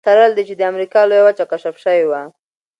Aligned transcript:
سره 0.05 0.21
له 0.29 0.33
دې 0.37 0.43
چې 0.47 0.65
امریکا 0.71 0.99
لویه 1.09 1.25
وچه 1.25 1.45
کشف 1.51 1.75
شوې 1.83 2.03
وه. 2.09 2.21